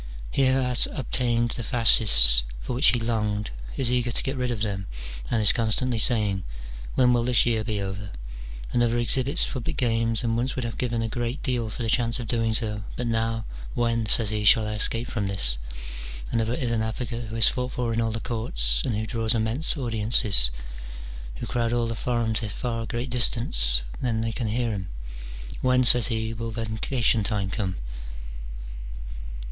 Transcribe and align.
He 0.31 0.47
who 0.47 0.53
has 0.53 0.87
obtained 0.91 1.51
the 1.51 1.61
fasces' 1.61 2.41
for 2.59 2.73
which 2.73 2.87
he 2.87 2.99
longed, 2.99 3.51
is 3.77 3.91
eager 3.91 4.11
to 4.11 4.23
get 4.23 4.35
rid 4.35 4.49
of 4.49 4.61
them, 4.63 4.87
and 5.29 5.39
is 5.43 5.53
constantly 5.53 5.99
saying, 5.99 6.43
"When 6.95 7.13
will 7.13 7.23
this 7.23 7.45
year 7.45 7.63
be 7.63 7.79
over?" 7.79 8.09
another 8.73 8.97
exhibits 8.97 9.45
public 9.45 9.77
games, 9.77 10.23
and 10.23 10.35
once 10.35 10.55
would 10.55 10.65
have 10.65 10.79
given 10.79 11.03
a 11.03 11.07
great 11.07 11.43
deal 11.43 11.69
for 11.69 11.83
the 11.83 11.87
chance 11.91 12.19
of 12.19 12.25
doing 12.27 12.55
so, 12.55 12.81
but 12.95 13.05
now" 13.05 13.45
when," 13.75 14.07
says 14.07 14.31
he, 14.31 14.43
"shall 14.43 14.65
I 14.67 14.73
escape 14.73 15.07
from 15.07 15.27
this?" 15.27 15.59
another 16.31 16.55
is 16.55 16.71
an 16.71 16.81
advocate 16.81 17.27
who 17.27 17.35
is 17.35 17.49
fought 17.49 17.73
for 17.73 17.93
in 17.93 18.01
all 18.01 18.11
the 18.11 18.19
courts, 18.19 18.81
and 18.83 18.95
who 18.95 19.05
draws 19.05 19.35
immense 19.35 19.77
audiences, 19.77 20.49
who 21.35 21.45
crowd 21.45 21.73
all 21.73 21.85
the 21.85 21.93
forum 21.93 22.33
to 22.33 22.47
a 22.47 22.49
far 22.49 22.87
greater 22.87 23.11
distance 23.11 23.83
than 24.01 24.21
they 24.21 24.31
can 24.31 24.47
hear 24.47 24.71
him;" 24.71 24.89
When," 25.61 25.83
says 25.83 26.07
he, 26.07 26.33
"will 26.33 26.49
vacation 26.49 27.23
time 27.23 27.51
come?" 27.51 27.75